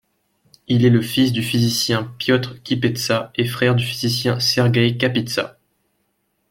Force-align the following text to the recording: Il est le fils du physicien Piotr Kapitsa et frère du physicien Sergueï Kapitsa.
Il 0.67 0.83
est 0.83 0.89
le 0.89 1.03
fils 1.03 1.31
du 1.31 1.43
physicien 1.43 2.11
Piotr 2.17 2.55
Kapitsa 2.63 3.31
et 3.35 3.45
frère 3.45 3.75
du 3.75 3.85
physicien 3.85 4.39
Sergueï 4.39 4.97
Kapitsa. 4.97 5.59